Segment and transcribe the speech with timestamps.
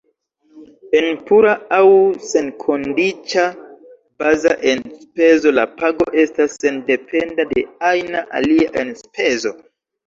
[0.99, 1.83] En pura aŭ
[2.29, 3.43] senkondiĉa
[4.25, 9.57] baza enspezo la pago estas sendependa de ajna alia enspezo.